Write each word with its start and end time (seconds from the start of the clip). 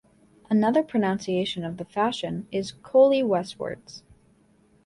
Another 0.49 0.81
pronunciation 0.81 1.63
of 1.63 1.77
the 1.77 1.85
fashion 1.85 2.47
is 2.51 2.71
"coley-westwards". 2.71 4.01